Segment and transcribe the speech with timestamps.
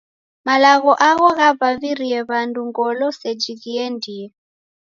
[0.45, 4.25] Malagho agho ghavavivirie w'andu ngolo seji ghiendie.